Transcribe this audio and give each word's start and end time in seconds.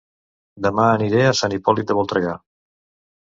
Dema 0.65 0.85
aniré 0.93 1.21
a 1.25 1.35
Sant 1.41 1.53
Hipòlit 1.57 1.93
de 1.93 1.99
Voltregà 1.99 2.33